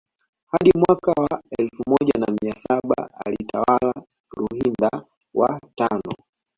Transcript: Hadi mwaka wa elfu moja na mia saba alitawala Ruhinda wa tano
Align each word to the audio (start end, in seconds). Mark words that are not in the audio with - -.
Hadi 0.51 0.71
mwaka 0.77 1.11
wa 1.21 1.41
elfu 1.59 1.83
moja 1.87 2.13
na 2.19 2.35
mia 2.41 2.55
saba 2.67 3.09
alitawala 3.25 3.93
Ruhinda 4.37 4.89
wa 5.33 5.59
tano 5.75 6.13